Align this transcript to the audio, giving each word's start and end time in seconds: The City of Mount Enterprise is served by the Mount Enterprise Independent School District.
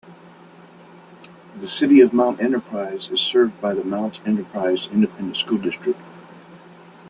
The 1.57 1.67
City 1.67 1.99
of 2.01 2.11
Mount 2.11 2.41
Enterprise 2.41 3.09
is 3.11 3.19
served 3.19 3.61
by 3.61 3.75
the 3.75 3.83
Mount 3.83 4.19
Enterprise 4.27 4.87
Independent 4.91 5.37
School 5.37 5.59
District. 5.59 5.99